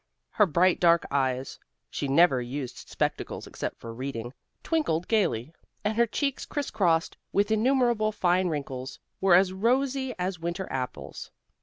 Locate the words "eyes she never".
1.11-2.41